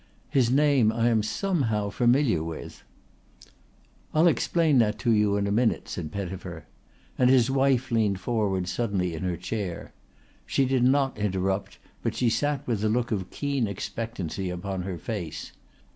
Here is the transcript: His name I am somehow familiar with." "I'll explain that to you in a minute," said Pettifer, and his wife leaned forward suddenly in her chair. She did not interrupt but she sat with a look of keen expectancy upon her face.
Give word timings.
His 0.31 0.49
name 0.49 0.91
I 0.91 1.09
am 1.09 1.21
somehow 1.21 1.91
familiar 1.91 2.43
with." 2.43 2.81
"I'll 4.15 4.25
explain 4.25 4.79
that 4.79 4.97
to 5.05 5.11
you 5.11 5.37
in 5.37 5.45
a 5.45 5.51
minute," 5.51 5.87
said 5.87 6.11
Pettifer, 6.11 6.65
and 7.19 7.29
his 7.29 7.51
wife 7.51 7.91
leaned 7.91 8.19
forward 8.19 8.67
suddenly 8.67 9.13
in 9.13 9.21
her 9.21 9.37
chair. 9.37 9.93
She 10.47 10.65
did 10.65 10.83
not 10.83 11.19
interrupt 11.19 11.77
but 12.01 12.15
she 12.15 12.31
sat 12.31 12.65
with 12.65 12.83
a 12.83 12.89
look 12.89 13.11
of 13.11 13.29
keen 13.29 13.67
expectancy 13.67 14.49
upon 14.49 14.81
her 14.81 14.97
face. 14.97 15.51